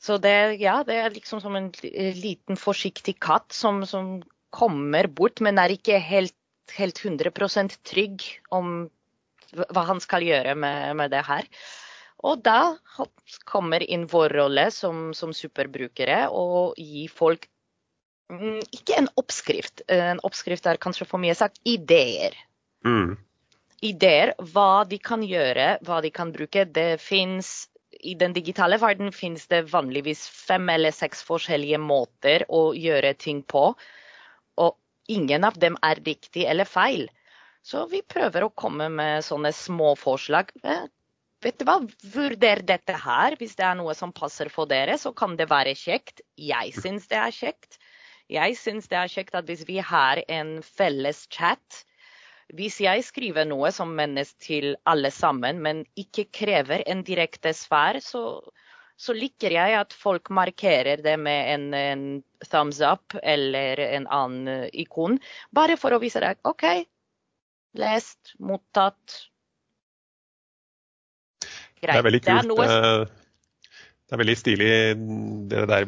[0.02, 1.70] Så det, ja, det er liksom som en
[2.18, 4.16] liten, forsiktig katt som, som
[4.50, 6.34] kommer bort, men er ikke helt,
[6.74, 8.88] helt 100% trygg om
[9.52, 11.46] hva han skal gjøre med, med, det her.
[12.26, 12.74] Og da
[13.46, 17.46] kommer inn vår rolle som, som superbrukere og gi folk
[18.32, 19.84] mm, ikke en oppskrift.
[19.86, 22.34] En oppskrift er kanskje for mye sagt ideer.
[22.86, 23.14] Mm.
[23.82, 26.66] Ideer hva de kan gjøre, hva de kan bruke.
[26.66, 27.68] Det fins
[28.02, 33.42] i den digitale verden finnes det vanligvis fem eller seks forskjellige måter å gjøre ting
[33.46, 33.68] på.
[34.58, 37.06] Og ingen av dem er riktig eller feil.
[37.62, 40.50] Så vi prøver å komme med sånne små forslag.
[40.66, 40.88] Eh,
[41.44, 41.78] vet du hva,
[42.14, 43.38] vurder dette her.
[43.38, 46.24] Hvis det er noe som passer for dere, så kan det være kjekt.
[46.34, 47.78] Jeg syns det er kjekt.
[48.32, 51.84] Jeg syns det er kjekt at hvis vi har en felles chat,
[52.52, 57.96] hvis jeg skriver noe som mennes til alle sammen, men ikke krever en direkte svar,
[58.04, 58.42] så,
[59.00, 62.04] så liker jeg at folk markerer det med en, en,
[62.50, 65.16] thumbs up eller en annen ikon.
[65.54, 66.66] Bare for å vise deg OK,
[67.80, 69.18] lest, mottatt.
[71.80, 71.96] Greit.
[71.96, 72.52] Det er veldig kult.
[72.52, 73.18] Det er, eh,
[74.06, 74.72] det er veldig stilig
[75.48, 75.86] det der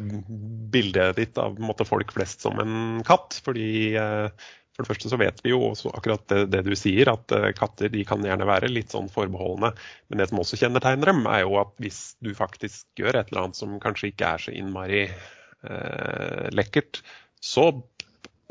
[0.73, 3.37] bildet ditt av måte, folk flest som en katt.
[3.45, 3.67] Fordi
[4.01, 7.31] eh, for det første så vet vi jo også akkurat det, det, du sier, at
[7.31, 9.71] uh, katter de kan gjerne være litt sånn forbeholdne.
[10.11, 13.45] Men det som også kjennetegner dem, er jo at hvis du faktisk gjør et eller
[13.45, 16.99] annet som kanskje ikke er så innmari eh, lekkert,
[17.39, 17.69] så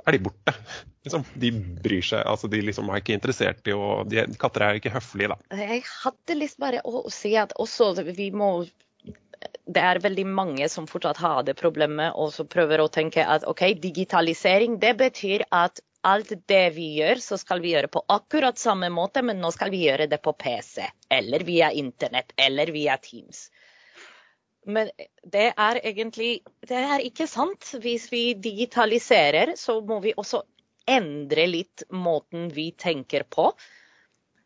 [0.04, 0.56] er de borte.
[1.04, 1.26] Liksom.
[1.40, 1.50] De
[1.84, 5.34] bryr seg, altså de liksom er ikke interessert i å de, Katter er ikke høflige,
[5.34, 5.60] da.
[5.60, 8.54] Jeg hadde lyst bare å si at også vi må
[9.68, 13.44] det er veldig mange som fortsatt har det problemet og så prøver å tenke at
[13.48, 18.60] OK, digitalisering det betyr at alt det vi gjør, så skal vi gjøre på akkurat
[18.60, 20.84] samme måte, men nå skal vi gjøre det på PC.
[21.12, 23.48] Eller via internett, eller via Teams.
[24.66, 24.88] Men
[25.22, 27.74] det er egentlig Det er ikke sant.
[27.80, 30.42] Hvis vi digitaliserer, så må vi også
[30.88, 33.50] endre litt måten vi tenker på.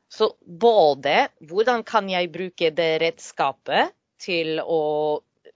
[0.09, 3.93] Så både hvordan kan jeg bruke det redskapet
[4.23, 4.83] til å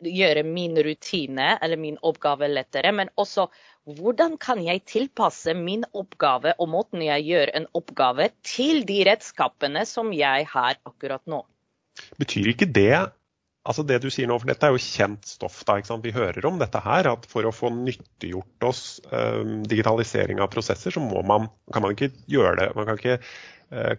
[0.03, 3.49] gjøre min rutine eller min oppgave lettere, men også
[3.89, 9.83] hvordan kan jeg tilpasse min oppgave og måten jeg gjør en oppgave, til de redskapene
[9.89, 11.43] som jeg har akkurat nå?
[12.21, 12.95] Betyr ikke det
[13.69, 15.63] altså det du sier nå, for Dette er jo kjent stoff.
[15.67, 20.51] da, Vi hører om dette her, at for å få nyttiggjort oss um, digitalisering av
[20.55, 22.71] prosesser, så må man, kan man ikke gjøre det.
[22.79, 23.21] Man kan ikke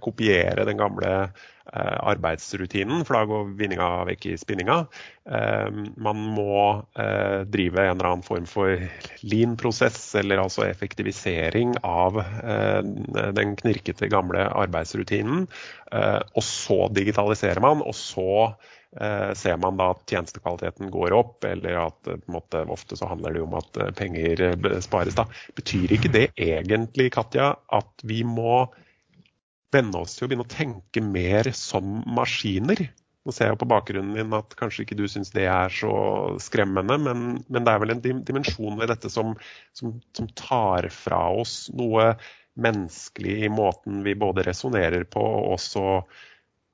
[0.04, 4.76] kopiere den gamle uh, arbeidsrutinen, for da går vinninga vekk i spinninga.
[5.26, 6.58] Uh, man må
[6.94, 8.82] drive en eller annen form for
[9.24, 12.20] lean-prosess, eller altså effektivisering av
[13.34, 15.48] den knirkete gamle arbeidsrutinen.
[15.94, 18.54] og så digitaliserer man, og så
[19.02, 23.34] Eh, ser man da at tjenestekvaliteten går opp, eller at eh, måte, ofte så handler
[23.34, 24.44] det om at eh, penger
[24.86, 25.18] spares.
[25.18, 25.26] da.
[25.58, 28.68] Betyr ikke det egentlig Katja, at vi må
[29.74, 32.86] venne oss til å begynne å tenke mer som maskiner?
[33.24, 35.94] Nå ser jeg på bakgrunnen din at kanskje ikke du syns det er så
[36.44, 39.32] skremmende, men, men, det er vel en dimensjon ved dette som,
[39.78, 42.12] som, som tar fra oss noe
[42.60, 45.86] menneskelig i måten vi både resonnerer på og også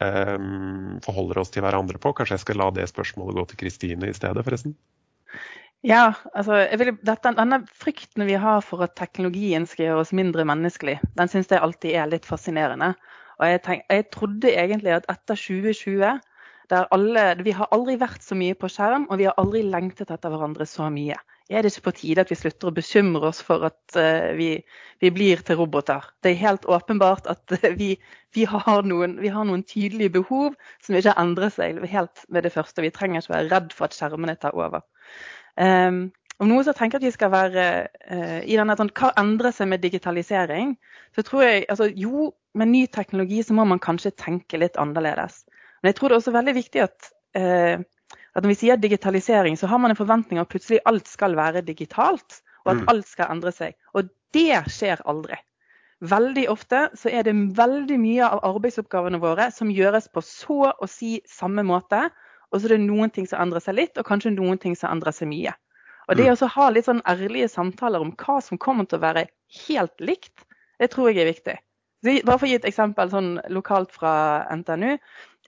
[0.01, 2.15] um, forholder oss til hverandre på.
[2.17, 4.75] Kanskje jeg skal la det spørsmålet gå til Kristine i stedet, forresten?
[5.87, 10.43] Ja, altså, vil, dette, denne frykten vi har for at teknologien skal gjøre oss mindre
[10.47, 12.93] menneskelig, den syns jeg alltid er litt fascinerende.
[13.39, 16.19] Og jeg, tenk, jeg trodde egentlig at etter 2020
[16.69, 20.11] der alle, Vi har aldri vært så mye på skjerm, og vi har aldri lengtet
[20.11, 21.15] etter hverandre så mye
[21.49, 24.51] er det ikke på tide at vi slutter å bekymre oss for at uh, vi,
[25.01, 26.05] vi, blir til roboter?
[26.21, 27.95] Det er helt åpenbart at uh, vi,
[28.37, 30.53] vi, har noen, vi, har noen, tydelige behov
[30.85, 32.85] som ikke endrer seg helt med det første.
[32.85, 34.85] Vi trenger ikke være redd for at skjermene tar over.
[35.59, 39.51] Um, om noe så tenker at vi skal være uh, i denne sånn, Hva endrer
[39.55, 40.77] seg med digitalisering?
[41.15, 45.43] Så tror jeg, altså Jo, med ny teknologi så må man kanskje tenke litt annerledes.
[45.81, 49.67] Men jeg tror det er også veldig viktig at at når vi sier digitalisering, så
[49.69, 52.87] har man en forventning at plutselig alt skal være digitalt, og at mm.
[52.93, 53.75] alt skal endre seg.
[53.93, 55.39] Og det skjer aldri.
[56.09, 60.87] Veldig ofte så er det veldig mye av arbeidsoppgavene våre som gjøres på så å
[60.87, 62.05] si samme måte,
[62.49, 64.91] og så er det noen ting som endrer seg litt, og kanskje noen ting som
[64.93, 65.53] endrer seg mye.
[66.09, 66.41] Og det mm.
[66.41, 69.27] å ha litt sånn ærlige samtaler om hva som kommer til å være
[69.67, 70.45] helt likt,
[70.81, 71.57] det tror jeg er viktig.
[72.25, 74.13] Bare for å gi et eksempel sånn lokalt fra
[74.55, 74.95] NTNU.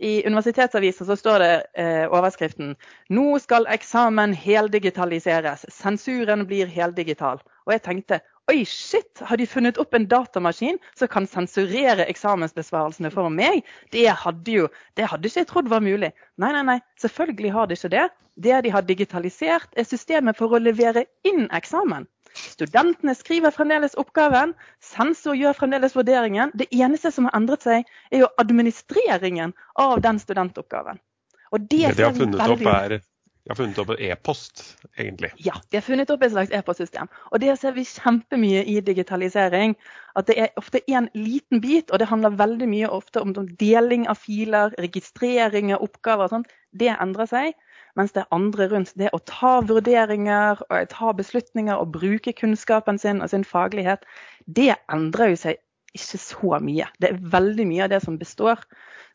[0.02, 2.74] I universitetsavisa så står det eh, overskriften
[3.14, 5.66] 'Nå skal eksamen heldigitaliseres.
[5.70, 7.44] Sensuren blir heldigital'.
[7.66, 8.20] Og jeg tenkte
[8.52, 13.66] oi, shit, har de funnet opp en datamaskin som kan sensurere eksamensbesvarelsene for meg?
[13.94, 16.12] Det hadde jo, det hadde ikke jeg trodd var mulig.
[16.42, 18.08] Nei, nei, nei, selvfølgelig har de ikke det.
[18.42, 22.08] Det de har digitalisert, er systemet for å levere inn eksamen.
[22.32, 26.54] Studentene skriver fremdeles oppgaven, sensor gjør fremdeles vurderingen.
[26.56, 31.02] Det eneste som har endret seg, er jo administreringen av den studentoppgaven.
[31.52, 33.02] Og det, det de har funnet opp, er
[33.42, 34.62] de har funnet opp en e-post,
[35.02, 35.32] egentlig.
[35.42, 37.10] Ja, de har funnet opp et slags e-postsystem.
[37.34, 39.74] Og det ser vi kjempemye i digitalisering.
[40.20, 44.06] At det er ofte en liten bit, og det handler veldig mye ofte om deling
[44.12, 46.54] av filer, registrering av oppgaver og sånt.
[46.78, 47.58] Det endrer seg.
[47.98, 53.26] Mens det andre rundt, det å ta vurderinger og ta beslutninger og bruke kunnskapen sin
[53.26, 54.06] og sin faglighet,
[54.46, 55.60] det endrer jo seg
[55.98, 56.86] ikke så mye.
[57.02, 58.62] Det er veldig mye av det som består.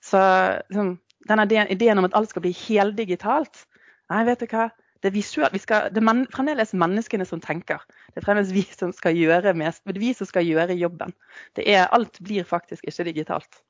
[0.04, 0.18] Så
[0.66, 0.96] liksom,
[1.30, 3.64] denne ideen om at alt skal bli heldigitalt,
[4.12, 4.68] Nei, vet du hva.
[5.02, 7.82] Det er, visuelt, skal, det er man, fremdeles menneskene som tenker.
[8.14, 11.12] Det er fremdeles vi som skal gjøre mest, det er vi som skal gjøre jobben.
[11.60, 13.60] Er, alt blir faktisk ikke digitalt.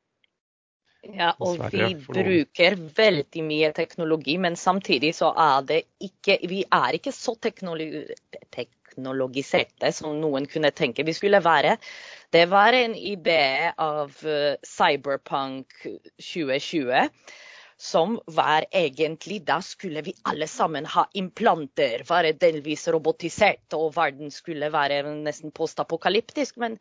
[1.15, 6.97] Ja, og vi bruker veldig mye teknologi, men samtidig så er det ikke Vi er
[6.99, 8.03] ikke så teknologi,
[8.55, 11.77] teknologiserte som noen kunne tenke vi skulle være.
[12.33, 15.85] Det var en idé av uh, Cyberpunk
[16.19, 17.07] 2020
[17.77, 24.33] som var egentlig Da skulle vi alle sammen ha implanter, være delvis robotisert, og verden
[24.33, 26.57] skulle være nesten postapokalyptisk.
[26.63, 26.79] Men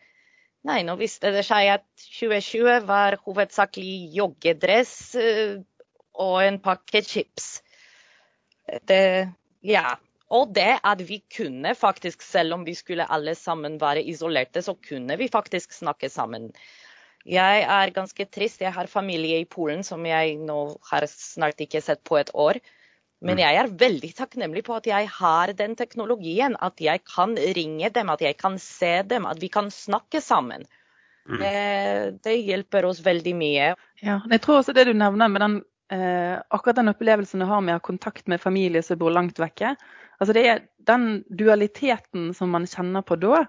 [0.65, 5.59] nei, nå viste det seg at 2020 var hovedsakelig joggedress eh,
[6.15, 7.59] og en pakke chips.
[8.87, 9.29] Det,
[9.67, 9.97] ja.
[10.33, 14.73] Og det at vi kunne faktisk, selv om vi skulle alle sammen være isolerte, så
[14.73, 16.49] kunne vi faktisk snakke sammen.
[17.25, 18.61] Jeg er ganske trist.
[18.61, 20.59] Jeg har familie i Polen som jeg nå
[20.91, 22.59] har snart ikke sett på et år.
[23.25, 23.41] Men mm.
[23.41, 26.57] jeg er veldig takknemlig på at jeg har den teknologien.
[26.61, 30.67] At jeg kan ringe dem, at jeg kan se dem, at vi kan snakke sammen.
[31.25, 31.39] Mm.
[31.41, 31.55] Det,
[32.27, 33.73] det hjelper oss veldig mye.
[34.05, 35.59] Ja, jeg tror også det du nevner med den,
[35.89, 39.41] eh, akkurat den opplevelsen du har med å ha kontakt med familie som bor langt
[39.41, 39.73] vekke.
[40.19, 43.47] Altså det er den dualiteten som man kjenner på da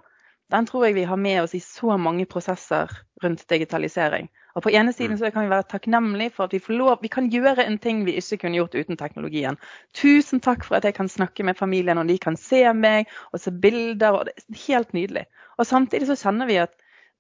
[0.53, 2.91] den tror jeg vi har med oss i så mange prosesser
[3.23, 4.29] rundt digitalisering.
[4.57, 5.19] Og På ene siden mm.
[5.21, 8.05] så kan vi være takknemlige for at vi får lov, vi kan gjøre en ting
[8.07, 9.59] vi ikke kunne gjort uten teknologien.
[9.93, 13.43] Tusen takk for at jeg kan snakke med familien, og de kan se meg og
[13.43, 14.17] se bilder.
[14.17, 15.27] og Det er helt nydelig.
[15.59, 16.73] Og Samtidig så kjenner vi at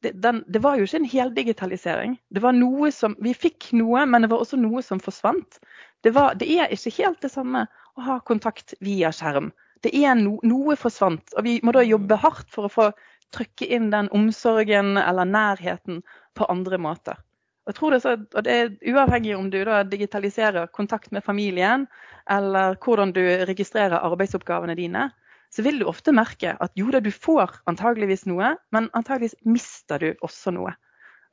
[0.04, 2.16] det, den, det var jo ikke en heldigitalisering.
[2.30, 5.60] Det var noe som, Vi fikk noe, men det var også noe som forsvant.
[6.04, 9.52] Det, var, det er ikke helt det samme å ha kontakt via skjerm.
[9.84, 12.90] Det er no, Noe forsvant, og vi må da jobbe hardt for å få
[13.34, 16.02] trykke inn den omsorgen eller nærheten
[16.36, 17.18] på andre måter.
[17.66, 21.24] Og jeg tror det, så, og det er Uavhengig om du da digitaliserer kontakt med
[21.26, 21.88] familien,
[22.30, 25.08] eller hvordan du registrerer arbeidsoppgavene dine,
[25.50, 30.02] så vil du ofte merke at jo da, du får antageligvis noe, men antageligvis mister
[30.02, 30.74] du også noe.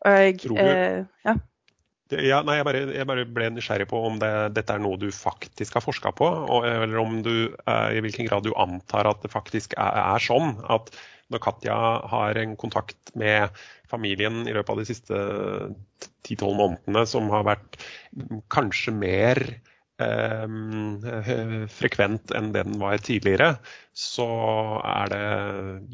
[0.03, 1.37] Og jeg, tror du, eh, ja.
[2.21, 5.07] Ja, nei, jeg bare, jeg bare, ble nysgjerrig på om det, dette er noe du
[5.15, 9.23] faktisk har forska på, og, eller om du, eh, i hvilken grad du antar at
[9.23, 10.91] det faktisk er, er sånn at
[11.33, 11.75] når Katja
[12.11, 13.53] har en kontakt med
[13.89, 15.19] familien i løpet av de siste
[16.27, 17.77] 10-12 månedene som har vært
[18.53, 19.41] kanskje mer
[20.03, 23.53] eh, frekvent enn det den var tidligere,
[23.97, 24.27] så
[24.81, 25.23] er det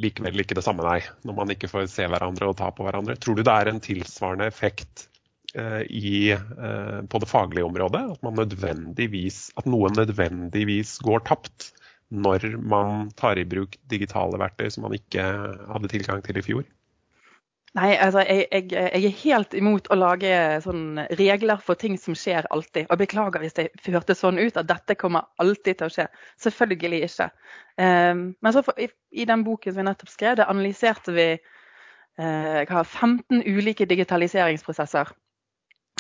[0.01, 1.01] likevel ikke det samme, nei.
[1.27, 3.19] Når man ikke får se hverandre og ta på hverandre.
[3.19, 5.08] Tror du det er en tilsvarende effekt
[5.55, 8.03] i, eh, på det faglige området?
[8.13, 8.23] At,
[9.62, 11.71] at noe nødvendigvis går tapt
[12.09, 15.23] når man tar i bruk digitale verktøy som man ikke
[15.69, 16.67] hadde tilgang til i fjor?
[17.77, 20.31] Nei, altså jeg, jeg, jeg er helt imot å lage
[20.63, 22.88] sånn regler for ting som skjer alltid.
[22.89, 26.07] Og beklager hvis det hørtes sånn ut at dette kommer alltid til å skje.
[26.41, 27.29] Selvfølgelig ikke.
[27.77, 32.81] Um, men for, i, i, den boken som vi nettopp skrev, det analyserte vi uh,
[32.81, 35.13] 15 ulike digitaliseringsprosesser.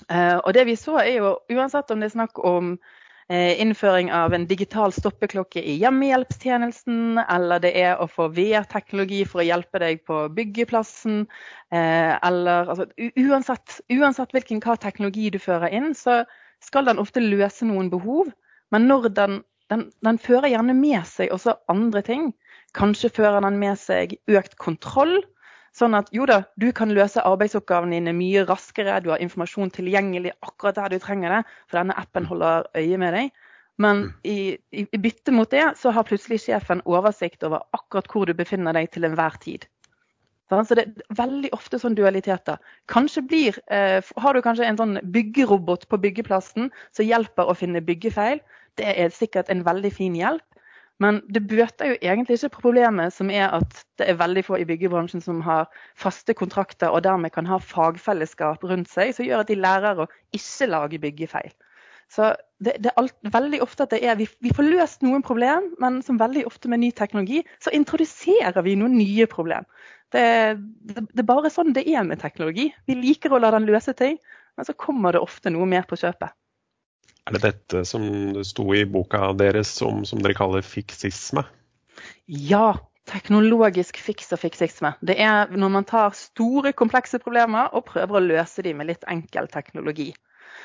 [0.07, 2.77] Uh, og det vi så er jo, uansett om det er snakk om
[3.31, 9.43] Eh, innføring av en digital stoppeklokke i hjemmehjelpstjenesten, eller det er å få VR-teknologi for
[9.43, 11.27] å hjelpe deg på byggeplassen,
[11.69, 16.23] eh, eller altså, uansett, uansett hvilken hva teknologi du fører inn, så
[16.65, 18.33] skal den ofte løse noen behov.
[18.73, 22.31] Men når den, den, den fører gjerne med seg også andre ting.
[22.73, 25.19] Kanskje fører den med seg økt kontroll.
[25.79, 30.33] Sånn at jo da, du kan løse arbeidsoppgavene dine mye raskere, du har informasjon tilgjengelig
[30.43, 33.29] akkurat der du trenger det, for denne appen holder øye med deg.
[33.79, 34.13] Men mm.
[34.27, 34.39] i,
[34.75, 38.75] i, i bytte mot det, så har plutselig sjefen oversikt over akkurat hvor du befinner
[38.75, 39.69] deg til enhver tid.
[40.49, 42.57] Så det er veldig ofte sånn dualiteter.
[42.89, 47.85] Kanskje blir, eh, Har du kanskje en sånn byggerobot på byggeplassen som hjelper å finne
[47.85, 48.41] byggefeil?
[48.75, 50.48] Det er sikkert en veldig fin hjelp.
[50.99, 54.67] Men det bøter jo egentlig ikke problemet som er at det er veldig få i
[54.67, 55.69] byggebransjen som har
[55.99, 60.09] faste kontrakter og dermed kan ha fagfellesskap rundt seg som gjør at de lærer å
[60.35, 61.53] ikke lage byggefeil.
[62.09, 65.23] Så det, det er alt, veldig ofte at det er, vi, vi, får løst noen
[65.25, 69.67] problem, men som veldig ofte med ny teknologi, så introduserer vi noen nye problem.
[70.11, 70.25] Det,
[70.89, 72.71] det, det er bare sånn det er med teknologi.
[72.89, 74.17] Vi liker å la den løse ting,
[74.57, 76.33] men så kommer det ofte noe mer på kjøpet.
[77.29, 78.03] Er det dette som
[78.41, 81.43] sto i boka deres som, som dere kaller fiksisme?
[82.25, 84.95] Ja, teknologisk fiks og fiksisme.
[85.05, 89.05] Det er når man tar store, komplekse problemer og prøver å løse dem med litt
[89.09, 90.09] enkel teknologi.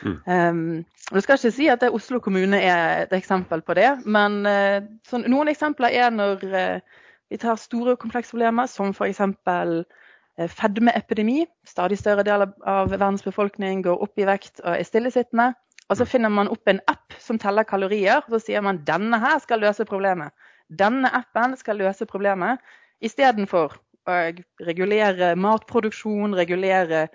[0.00, 0.16] Mm.
[0.26, 4.80] Um, jeg skal ikke si at Oslo kommune er et eksempel på det, men uh,
[5.08, 9.20] sånn, noen eksempler er når uh, vi tar store, komplekse problemer, som f.eks.
[9.20, 11.44] Uh, fedmeepidemi.
[11.68, 15.52] Stadig større del av verdens befolkning går opp i vekt og er stillesittende.
[15.90, 16.10] Og så mm.
[16.10, 19.62] finner man opp en app som teller kalorier, og så sier man denne her skal
[19.64, 20.32] løse problemet.
[20.72, 22.62] Denne appen skal løse problemet,
[23.04, 23.74] istedenfor
[24.08, 24.18] å
[24.64, 27.06] regulere matproduksjon, regulere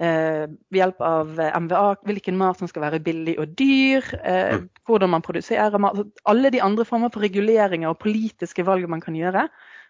[0.00, 4.66] eh, ved hjelp av MVA hvilken mat som skal være billig og dyr, eh, mm.
[4.88, 6.02] hvordan man produserer mat.
[6.30, 9.46] Alle de andre former for reguleringer og politiske valg man kan gjøre,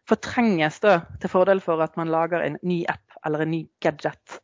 [0.08, 4.40] fortrenges da til fordel for at man lager en ny app eller en ny gadget.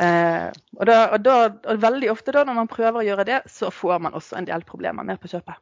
[0.00, 1.38] Eh, og, da, og, da,
[1.72, 4.48] og veldig ofte da når man prøver å gjøre det, så får man også en
[4.48, 5.60] del problemer med på kjøpet.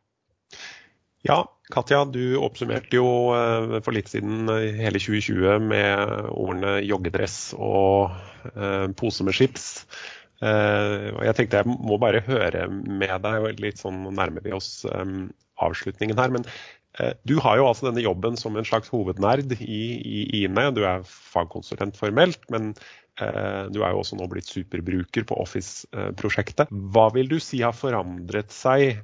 [1.27, 1.43] Ja,
[1.75, 8.15] Katja, du oppsummerte jo eh, for litt siden eh, hele 2020 med ordene joggedress og
[8.55, 9.67] eh, pose med chips.
[10.39, 14.87] Eh, og jeg tenkte jeg må bare høre med deg, litt sånn nærmer vi oss
[14.87, 15.15] eh,
[15.59, 16.35] avslutningen her.
[16.39, 16.49] Men
[17.29, 20.65] du har jo altså denne jobben som en slags hovednerd i, i INE.
[20.75, 22.73] Du er fagkonsulent formelt, men
[23.19, 26.71] du er jo også nå blitt superbruker på Office-prosjektet.
[26.71, 29.01] Hva vil du si har forandret seg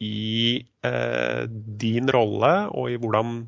[0.00, 0.56] i
[0.86, 1.44] eh,
[1.80, 3.44] din rolle og i hvordan,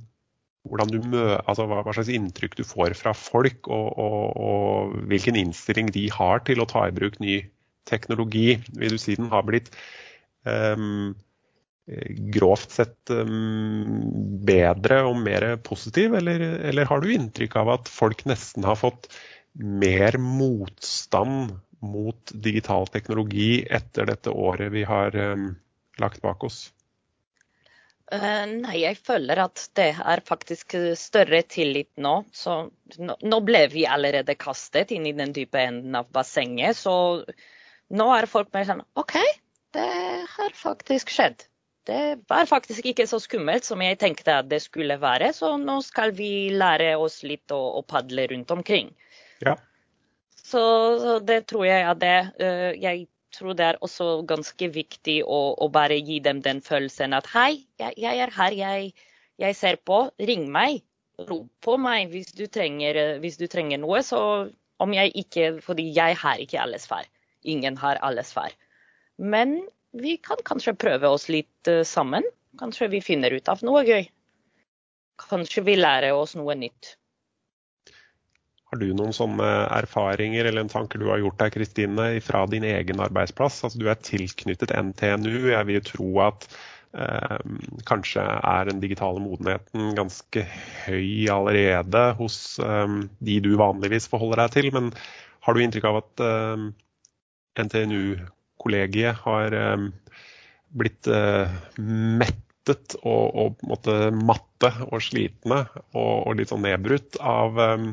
[0.69, 5.39] hvordan du mø, altså hva, slags inntrykk du får fra folk, og, og, og, hvilken
[5.41, 7.41] innstilling de har til å ta i bruk ny
[7.89, 8.61] teknologi.
[8.79, 9.73] Vil du si den har blitt
[10.45, 11.15] um,
[12.37, 14.05] grovt sett um,
[14.47, 19.09] bedre og mer positiv, eller, eller, har du inntrykk av at folk nesten har fått
[19.53, 25.51] mer motstand mot digital teknologi etter dette året vi har um,
[25.99, 26.71] lagt bak oss?
[28.13, 32.23] Uh, nei, jeg føler at det er faktisk større tillit nå.
[32.33, 32.59] Så
[33.01, 36.77] nå ble vi allerede kastet inn i den dype enden av bassenget.
[36.77, 36.95] Så
[37.93, 39.17] nå er folk mer sånn OK,
[39.75, 39.89] det
[40.37, 41.49] har faktisk skjedd.
[41.89, 45.33] Det var faktisk ikke så skummelt som jeg tenkte at det skulle være.
[45.35, 48.93] Så nå skal vi lære oss litt å, å padle rundt omkring.
[49.47, 49.57] Ja.
[50.43, 50.63] Så,
[51.01, 55.41] så, det tror jeg er det uh, Jeg tror det er også ganske viktig å,
[55.57, 58.91] å bare gi dem den følelsen at hei, jeg, jeg er her, jeg,
[59.41, 60.83] jeg, ser på, ring meg.
[61.29, 64.03] Rop på meg hvis du, trenger, hvis du trenger noe.
[64.05, 64.21] Så
[64.83, 67.09] om jeg ikke Fordi jeg har ikke alle svar.
[67.49, 68.53] Ingen har alle svar.
[69.17, 69.63] Men
[69.97, 72.27] vi kan kanskje prøve oss litt uh, sammen.
[72.61, 74.05] Kanskje vi finner ut av noe gøy.
[75.23, 76.97] Kanskje vi lærer oss noe nytt.
[78.73, 79.47] Har du noen sånne
[79.77, 83.59] erfaringer eller en tanke du har gjort deg Kristine, fra din egen arbeidsplass?
[83.67, 85.51] Altså, du er tilknyttet NTNU.
[85.51, 86.47] Jeg vil tro at
[86.97, 87.35] eh,
[87.85, 90.47] kanskje er den digitale modenheten ganske
[90.87, 94.71] høy allerede hos eh, de du vanligvis forholder deg til.
[94.73, 94.89] Men
[95.45, 96.65] har du inntrykk av at eh,
[97.67, 99.85] NTNU-kollegiet har eh,
[100.73, 107.93] blitt eh, mettet og, og matte og slitne og, og litt sånn nedbrutt av eh,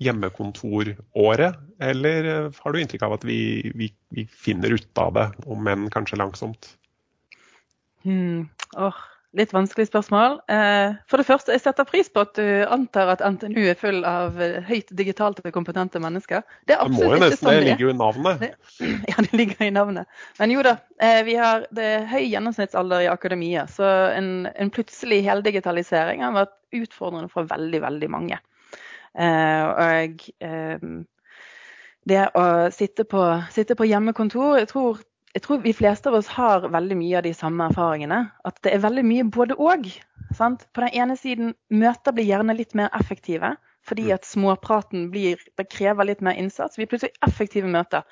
[0.00, 5.28] hjemmekontoråret, eller eh, har du inntrykk av at vi, vi, vi finner ut av det,
[5.46, 6.72] om enn kanskje langsomt?
[8.06, 8.48] Hmm.
[8.80, 8.96] Oh,
[9.36, 10.38] litt vanskelig spørsmål.
[10.48, 14.00] Eh, for det første, jeg setter pris på at du antar at NTNU er full
[14.08, 16.48] av eh, høyt digitalt kompetente mennesker.
[16.64, 18.46] Det, er absolutt det nesten, sånn det ligger jo i navnet.
[19.12, 20.20] ja, det ligger i navnet.
[20.40, 20.78] Men jo da,
[21.28, 23.68] vi har det er høy gjennomsnittsalder i akademia.
[23.68, 23.84] Så
[24.16, 28.40] en, en plutselig heldigitalisering har vært utfordrende for veldig, veldig mange.
[29.18, 30.98] Eh, og ehm,
[32.08, 32.44] det å
[32.74, 35.00] sitte på, sitte på hjemmekontor jeg tror,
[35.34, 38.24] jeg tror, vi fleste av oss har veldig mye av de samme erfaringene.
[38.46, 39.86] At det er veldig mye både òg.
[40.34, 43.52] På den ene siden, møter blir gjerne litt mer effektive.
[43.86, 44.14] Fordi mm.
[44.16, 46.78] at småpraten blir, det krever litt mer innsats.
[46.78, 48.02] Vi er plutselig effektive møter.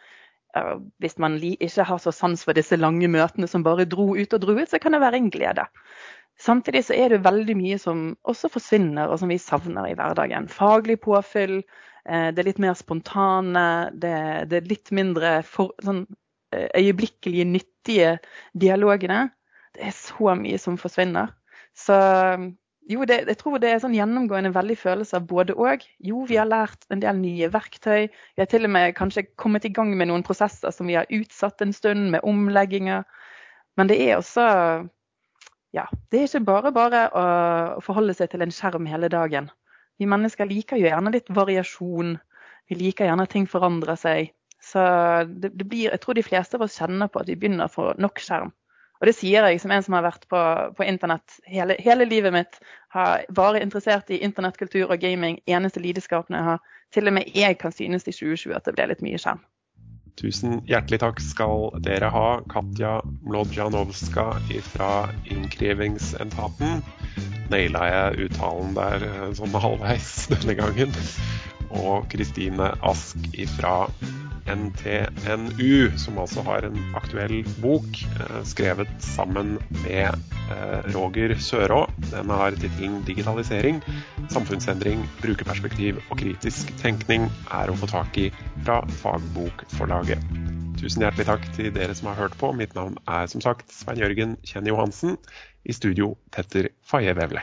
[1.03, 4.43] Hvis man ikke har så sans for disse lange møtene som bare dro ut og
[4.43, 5.67] dro ut, så kan det være en glede.
[6.39, 10.47] Samtidig så er det veldig mye som også forsvinner, og som vi savner i hverdagen.
[10.51, 11.59] Faglig påfyll,
[12.07, 13.65] eh, det er litt mer spontane,
[13.99, 14.13] det,
[14.61, 16.05] er litt mindre for, sånn,
[16.55, 18.13] eh, øyeblikkelige, nyttige
[18.55, 19.27] dialogene.
[19.75, 21.35] Det er så mye som forsvinner.
[21.75, 21.99] Så
[22.89, 25.83] jo, det, jeg tror det er sånn gjennomgående veldig følelse av både og.
[26.01, 28.07] Jo, vi har lært en del nye verktøy.
[28.09, 31.11] Vi har til og med kanskje kommet i gang med noen prosesser som vi har
[31.13, 33.05] utsatt en stund, med omlegginger.
[33.77, 34.47] Men det er også
[35.77, 37.25] ja, det er ikke bare bare å
[37.85, 39.51] forholde seg til en skjerm hele dagen.
[39.99, 42.17] Vi mennesker liker jo gjerne litt variasjon.
[42.71, 44.33] Vi liker gjerne at ting forandrer seg.
[44.63, 44.81] Så
[45.29, 47.73] det, det blir, jeg tror de fleste av oss kjenner på at vi begynner å
[47.73, 48.53] få nok skjerm.
[48.99, 50.39] Og det sier jeg som en som har vært på,
[50.75, 52.59] på internett hele, hele, livet mitt.
[52.95, 55.39] Har vært interessert i internettkultur og gaming.
[55.47, 56.65] Eneste lidenskapen jeg har.
[56.95, 59.45] Til og med jeg kan synes i 2020 at det ble litt mye skjerm.
[60.19, 64.25] Tusen hjertelig takk skal dere ha, Katja Mlodjanovska
[64.73, 64.93] fra
[65.31, 66.83] Innkrevingsetaten.
[67.53, 70.97] Naila jeg uttalen der eh, sånn halvveis denne gangen.
[71.71, 73.19] Og Kristine Ask
[73.57, 73.75] fra
[74.49, 80.17] NTNU, som altså har en aktuell bok eh, skrevet sammen med
[80.49, 81.83] eh, Roger Sørå.
[82.11, 83.83] Den har tittelen 'Digitalisering.
[84.33, 88.31] Samfunnsendring, brukerperspektiv og kritisk tenkning' er å få tak i
[88.65, 90.25] fra Fagbokforlaget.
[90.79, 92.53] Tusen hjertelig takk til dere som har hørt på.
[92.55, 95.19] Mitt navn er som sagt Svein Jørgen Kjenn Johansen.
[95.69, 97.43] I studio Petter Faye Vevle.